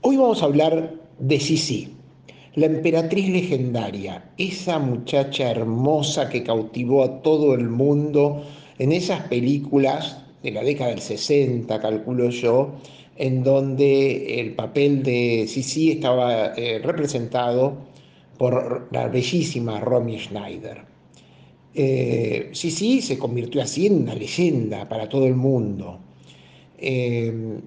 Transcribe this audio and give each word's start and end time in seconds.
Hoy 0.00 0.16
vamos 0.16 0.42
a 0.42 0.44
hablar 0.44 0.94
de 1.18 1.40
Sisi, 1.40 1.88
la 2.54 2.66
emperatriz 2.66 3.30
legendaria, 3.30 4.30
esa 4.38 4.78
muchacha 4.78 5.50
hermosa 5.50 6.28
que 6.28 6.44
cautivó 6.44 7.02
a 7.02 7.20
todo 7.20 7.52
el 7.54 7.68
mundo 7.68 8.44
en 8.78 8.92
esas 8.92 9.22
películas 9.22 10.24
de 10.44 10.52
la 10.52 10.62
década 10.62 10.90
del 10.90 11.00
60, 11.00 11.80
calculo 11.80 12.30
yo, 12.30 12.76
en 13.16 13.42
donde 13.42 14.40
el 14.40 14.54
papel 14.54 15.02
de 15.02 15.46
Sisi 15.48 15.90
estaba 15.90 16.54
eh, 16.54 16.78
representado 16.78 17.78
por 18.38 18.86
la 18.92 19.08
bellísima 19.08 19.80
Romy 19.80 20.16
Schneider. 20.16 20.84
Eh, 21.74 22.50
se 22.52 23.18
convirtió 23.18 23.62
así 23.62 23.88
en 23.88 24.02
una 24.02 24.14
leyenda 24.14 24.88
para 24.88 25.08
todo 25.08 25.26
el 25.26 25.34
mundo. 25.34 25.98
Eh, 26.78 27.60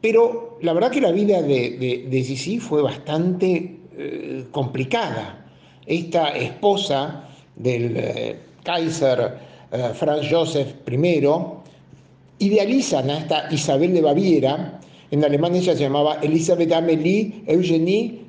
pero 0.00 0.58
la 0.62 0.72
verdad 0.72 0.90
que 0.90 1.00
la 1.00 1.12
vida 1.12 1.42
de, 1.42 2.06
de, 2.08 2.24
Sisi 2.24 2.58
fue 2.58 2.82
bastante 2.82 3.80
eh, 3.96 4.46
complicada. 4.50 5.46
Esta 5.86 6.28
esposa 6.30 7.28
del 7.56 7.96
eh, 7.96 8.36
Kaiser 8.62 9.38
eh, 9.72 9.90
Franz 9.94 10.26
Joseph 10.30 10.74
I 10.88 11.22
idealizan 12.38 13.10
a 13.10 13.18
esta 13.18 13.52
Isabel 13.52 13.92
de 13.92 14.00
Baviera. 14.00 14.80
En 15.10 15.24
alemán 15.24 15.54
ella 15.54 15.74
se 15.74 15.82
llamaba 15.82 16.18
Elisabeth 16.22 16.72
Amelie 16.72 17.42
Eugenie 17.46 18.22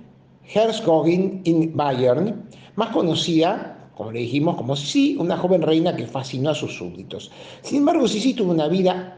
Herzogin 0.53 1.41
in 1.45 1.75
Bayern, 1.75 2.49
más 2.75 2.89
conocida 2.89 3.71
como 3.95 4.13
le 4.13 4.21
dijimos, 4.21 4.55
como 4.55 4.75
Sisi, 4.75 5.15
una 5.19 5.37
joven 5.37 5.61
reina 5.61 5.95
que 5.95 6.07
fascinó 6.07 6.49
a 6.49 6.55
sus 6.55 6.75
súbditos. 6.75 7.29
Sin 7.61 7.79
embargo, 7.79 8.07
Sisi 8.07 8.33
tuvo 8.33 8.51
una 8.51 8.67
vida 8.67 9.15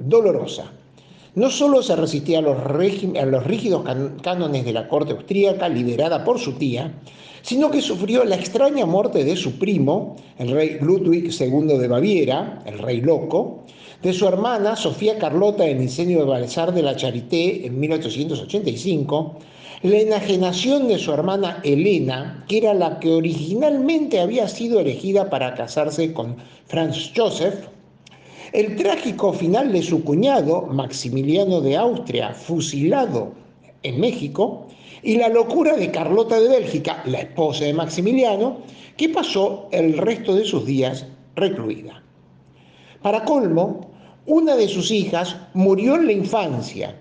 dolorosa. 0.00 0.72
No 1.36 1.50
solo 1.50 1.82
se 1.82 1.94
resistía 1.94 2.38
a 2.38 2.40
los, 2.40 2.64
rígidos 2.64 3.84
cánones 4.22 4.64
de 4.64 4.72
la 4.72 4.88
corte 4.88 5.12
austríaca 5.12 5.68
liderada 5.68 6.24
por 6.24 6.38
su 6.38 6.54
tía, 6.54 6.94
sino 7.42 7.70
que 7.70 7.82
sufrió 7.82 8.24
la 8.24 8.36
extraña 8.36 8.86
muerte 8.86 9.22
de 9.22 9.36
su 9.36 9.58
primo, 9.58 10.16
el 10.38 10.52
rey 10.52 10.78
Ludwig 10.80 11.30
II 11.38 11.76
de 11.76 11.88
Baviera, 11.88 12.62
el 12.64 12.78
rey 12.78 13.02
loco, 13.02 13.64
de 14.02 14.14
su 14.14 14.26
hermana 14.26 14.76
Sofía 14.76 15.18
Carlota 15.18 15.66
en 15.66 15.76
el 15.76 15.82
incendio 15.82 16.20
de 16.20 16.24
Balsar 16.24 16.72
de 16.72 16.82
la 16.82 16.96
Charité 16.96 17.66
en 17.66 17.80
1885, 17.80 19.38
la 19.82 19.98
enajenación 19.98 20.88
de 20.88 20.98
su 20.98 21.12
hermana 21.12 21.60
Elena, 21.64 22.46
que 22.48 22.56
era 22.56 22.72
la 22.72 22.98
que 22.98 23.12
originalmente 23.12 24.20
había 24.20 24.48
sido 24.48 24.80
elegida 24.80 25.28
para 25.28 25.54
casarse 25.54 26.14
con 26.14 26.36
Franz 26.66 27.12
Joseph, 27.14 27.66
el 28.52 28.76
trágico 28.76 29.32
final 29.32 29.72
de 29.72 29.82
su 29.82 30.04
cuñado, 30.04 30.62
Maximiliano 30.62 31.60
de 31.60 31.76
Austria, 31.76 32.32
fusilado 32.32 33.32
en 33.82 34.00
México, 34.00 34.66
y 35.02 35.16
la 35.16 35.28
locura 35.28 35.76
de 35.76 35.90
Carlota 35.90 36.40
de 36.40 36.48
Bélgica, 36.48 37.02
la 37.06 37.20
esposa 37.20 37.64
de 37.64 37.74
Maximiliano, 37.74 38.58
que 38.96 39.08
pasó 39.08 39.68
el 39.70 39.96
resto 39.98 40.34
de 40.34 40.44
sus 40.44 40.64
días 40.66 41.06
recluida. 41.34 42.02
Para 43.02 43.24
colmo, 43.24 43.90
una 44.26 44.56
de 44.56 44.66
sus 44.66 44.90
hijas 44.90 45.36
murió 45.54 45.96
en 45.96 46.06
la 46.06 46.12
infancia, 46.12 46.96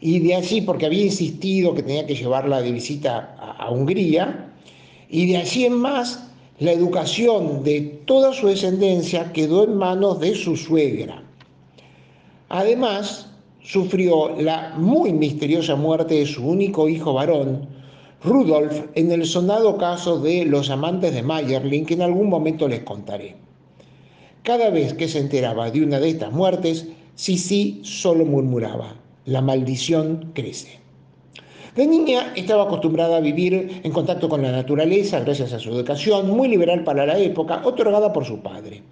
y 0.00 0.20
de 0.20 0.34
allí, 0.34 0.60
porque 0.60 0.86
había 0.86 1.04
insistido 1.04 1.74
que 1.74 1.82
tenía 1.82 2.06
que 2.06 2.14
llevarla 2.14 2.60
de 2.60 2.72
visita 2.72 3.34
a, 3.58 3.70
Hungría, 3.70 4.52
y 5.08 5.26
de 5.32 5.38
allí 5.38 5.64
en 5.64 5.74
más 5.74 6.27
la 6.60 6.72
educación 6.72 7.62
de 7.62 8.02
toda 8.04 8.32
su 8.32 8.48
descendencia 8.48 9.32
quedó 9.32 9.64
en 9.64 9.76
manos 9.76 10.18
de 10.18 10.34
su 10.34 10.56
suegra. 10.56 11.22
Además, 12.48 13.30
sufrió 13.62 14.34
la 14.40 14.74
muy 14.76 15.12
misteriosa 15.12 15.76
muerte 15.76 16.14
de 16.14 16.26
su 16.26 16.44
único 16.46 16.88
hijo 16.88 17.12
varón, 17.12 17.68
Rudolf, 18.24 18.86
en 18.94 19.12
el 19.12 19.24
sonado 19.26 19.78
caso 19.78 20.18
de 20.18 20.44
los 20.44 20.70
amantes 20.70 21.14
de 21.14 21.22
Mayerling, 21.22 21.86
que 21.86 21.94
en 21.94 22.02
algún 22.02 22.28
momento 22.28 22.66
les 22.66 22.80
contaré. 22.80 23.36
Cada 24.42 24.70
vez 24.70 24.94
que 24.94 25.06
se 25.06 25.20
enteraba 25.20 25.70
de 25.70 25.84
una 25.84 26.00
de 26.00 26.08
estas 26.08 26.32
muertes, 26.32 26.88
Sisi 27.14 27.80
solo 27.84 28.24
murmuraba, 28.24 28.96
la 29.26 29.40
maldición 29.42 30.32
crece. 30.34 30.80
De 31.76 31.86
niña 31.86 32.32
estaba 32.34 32.64
acostumbrada 32.64 33.18
a 33.18 33.20
vivir 33.20 33.80
en 33.82 33.92
contacto 33.92 34.28
con 34.28 34.42
la 34.42 34.52
naturaleza 34.52 35.20
gracias 35.20 35.52
a 35.52 35.58
su 35.58 35.70
educación, 35.70 36.30
muy 36.30 36.48
liberal 36.48 36.84
para 36.84 37.06
la 37.06 37.18
época, 37.18 37.60
otorgada 37.64 38.12
por 38.12 38.24
su 38.24 38.40
padre. 38.40 38.82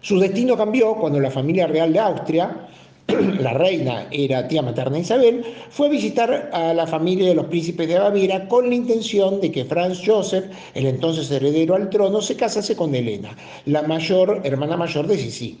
Su 0.00 0.18
destino 0.18 0.56
cambió 0.56 0.94
cuando 0.96 1.20
la 1.20 1.30
familia 1.30 1.66
real 1.66 1.92
de 1.92 2.00
Austria, 2.00 2.68
la 3.40 3.52
reina 3.52 4.06
era 4.10 4.48
tía 4.48 4.62
materna 4.62 4.98
Isabel, 4.98 5.44
fue 5.70 5.86
a 5.86 5.90
visitar 5.90 6.50
a 6.52 6.74
la 6.74 6.86
familia 6.86 7.28
de 7.28 7.34
los 7.34 7.46
príncipes 7.46 7.88
de 7.88 7.98
Baviera 7.98 8.48
con 8.48 8.68
la 8.68 8.74
intención 8.74 9.40
de 9.40 9.52
que 9.52 9.64
Franz 9.64 10.02
Joseph, 10.04 10.46
el 10.74 10.86
entonces 10.86 11.30
heredero 11.30 11.74
al 11.74 11.88
trono, 11.88 12.20
se 12.20 12.36
casase 12.36 12.74
con 12.74 12.94
Elena, 12.94 13.36
la 13.66 13.82
mayor 13.82 14.40
hermana 14.44 14.76
mayor 14.76 15.06
de 15.06 15.16
Sisi. 15.18 15.58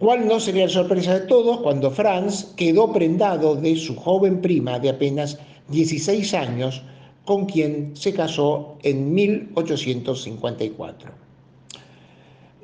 ¿Cuál 0.00 0.26
no 0.26 0.40
sería 0.40 0.64
la 0.64 0.72
sorpresa 0.72 1.18
de 1.18 1.26
todos 1.26 1.60
cuando 1.60 1.90
Franz 1.90 2.54
quedó 2.56 2.90
prendado 2.90 3.54
de 3.54 3.76
su 3.76 3.94
joven 3.96 4.40
prima 4.40 4.78
de 4.78 4.88
apenas 4.88 5.38
16 5.68 6.32
años, 6.32 6.82
con 7.26 7.44
quien 7.44 7.94
se 7.94 8.14
casó 8.14 8.78
en 8.82 9.12
1854? 9.12 11.10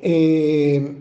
Eh, 0.01 0.97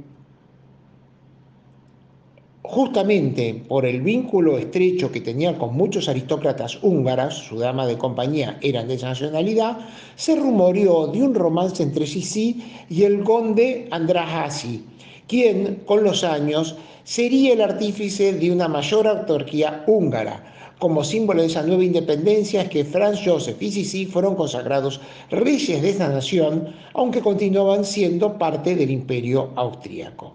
justamente 2.61 3.65
por 3.67 3.87
el 3.87 4.03
vínculo 4.03 4.59
estrecho 4.59 5.11
que 5.11 5.23
tenía 5.23 5.57
con 5.57 5.75
muchos 5.75 6.07
aristócratas 6.07 6.83
húngaras, 6.83 7.33
su 7.33 7.59
dama 7.59 7.87
de 7.87 7.97
compañía 7.97 8.59
eran 8.61 8.89
de 8.89 8.95
esa 8.97 9.09
nacionalidad, 9.09 9.79
se 10.17 10.37
rumoreó 10.37 11.07
de 11.07 11.23
un 11.23 11.35
romance 11.35 11.83
entre 11.83 12.07
Sisi 12.07 12.63
y 12.91 13.05
el 13.05 13.25
conde 13.25 13.89
Andrahasi, 13.91 14.85
quien 15.27 15.83
con 15.87 16.05
los 16.05 16.25
años 16.25 16.77
sería 17.05 17.53
el 17.53 17.61
artífice 17.61 18.33
de 18.33 18.51
una 18.51 18.69
mayor 18.69 19.07
autarquía 19.07 19.85
húngara. 19.87 20.53
Como 20.79 21.05
símbolo 21.05 21.41
de 21.41 21.49
esa 21.49 21.63
nueva 21.63 21.85
independencia 21.85 22.63
es 22.63 22.69
que 22.69 22.85
Franz 22.85 23.21
Joseph 23.25 23.61
y 23.63 23.71
Sisi 23.73 24.07
fueron 24.07 24.35
consagrados 24.35 25.01
reyes 25.31 25.81
de 25.81 25.91
esa 25.91 26.09
nación, 26.09 26.75
aunque 26.93 27.23
continuaban 27.23 27.85
siendo 27.85 28.37
parte 28.37 28.77
del 28.77 28.91
imperio 28.91 29.51
austríaco. 29.57 30.35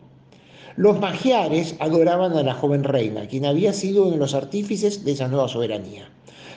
Los 0.77 0.99
magiares 0.99 1.75
adoraban 1.79 2.33
a 2.33 2.43
la 2.43 2.53
joven 2.53 2.83
reina, 2.83 3.27
quien 3.27 3.45
había 3.45 3.73
sido 3.73 4.03
uno 4.03 4.11
de 4.11 4.17
los 4.17 4.33
artífices 4.33 5.03
de 5.03 5.11
esa 5.11 5.27
nueva 5.27 5.47
soberanía. 5.47 6.09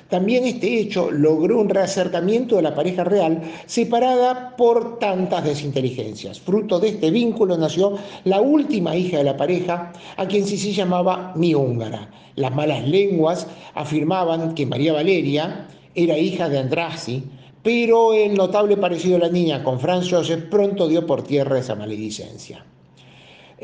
También 0.09 0.45
este 0.45 0.79
hecho 0.79 1.11
logró 1.11 1.61
un 1.61 1.69
reacercamiento 1.69 2.57
de 2.57 2.63
la 2.63 2.75
pareja 2.75 3.05
real 3.05 3.43
separada 3.67 4.55
por 4.57 4.99
tantas 4.99 5.45
desinteligencias. 5.45 6.41
Fruto 6.41 6.79
de 6.79 6.89
este 6.89 7.11
vínculo 7.11 7.57
nació 7.57 7.97
la 8.25 8.41
última 8.41 8.97
hija 8.97 9.19
de 9.19 9.25
la 9.25 9.37
pareja, 9.37 9.93
a 10.17 10.27
quien 10.27 10.47
sí 10.47 10.59
se 10.59 10.73
llamaba 10.73 11.33
mi 11.37 11.55
húngara. 11.55 12.11
Las 12.37 12.55
malas 12.55 12.87
lenguas 12.87 13.47
afirmaban 13.75 14.55
que 14.55 14.67
María 14.67 14.93
Valeria 14.93 15.69
era 15.95 16.19
hija 16.19 16.49
de 16.49 16.59
Andrasi, 16.59 17.23
pero 17.63 18.13
el 18.13 18.35
notable 18.35 18.77
parecido 18.77 19.15
de 19.15 19.27
la 19.27 19.33
niña 19.33 19.65
con 19.65 19.81
Franz 19.81 20.11
Joseph 20.11 20.45
pronto 20.51 20.87
dio 20.87 21.07
por 21.07 21.23
tierra 21.23 21.59
esa 21.59 21.75
maledicencia. 21.75 22.65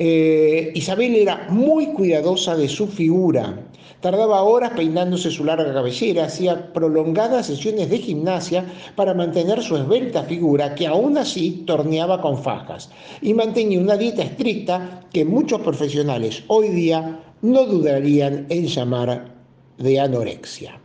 Eh, 0.02 0.72
Isabel 0.74 1.14
era 1.14 1.48
muy 1.50 1.88
cuidadosa 1.88 2.56
de 2.56 2.70
su 2.70 2.86
figura. 2.86 3.66
Tardaba 4.00 4.42
horas 4.44 4.70
peinándose 4.70 5.30
su 5.30 5.44
larga 5.44 5.74
cabellera, 5.74 6.24
hacía 6.24 6.72
prolongadas 6.72 7.48
sesiones 7.48 7.90
de 7.90 7.98
gimnasia 7.98 8.64
para 8.96 9.12
mantener 9.12 9.62
su 9.62 9.76
esbelta 9.76 10.22
figura, 10.22 10.74
que 10.74 10.86
aún 10.86 11.18
así 11.18 11.64
torneaba 11.66 12.22
con 12.22 12.42
fajas, 12.42 12.88
y 13.20 13.34
mantenía 13.34 13.78
una 13.78 13.98
dieta 13.98 14.22
estricta 14.22 15.02
que 15.12 15.26
muchos 15.26 15.60
profesionales 15.60 16.44
hoy 16.46 16.68
día 16.70 17.20
no 17.42 17.66
dudarían 17.66 18.46
en 18.48 18.68
llamar 18.68 19.34
de 19.76 20.00
anorexia. 20.00 20.80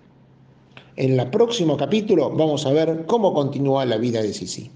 En 0.97 1.17
el 1.17 1.29
próximo 1.29 1.77
capítulo 1.77 2.31
vamos 2.31 2.65
a 2.65 2.73
ver 2.73 3.05
cómo 3.05 3.33
continúa 3.33 3.85
la 3.85 3.95
vida 3.95 4.21
de 4.21 4.33
Sisi. 4.33 4.69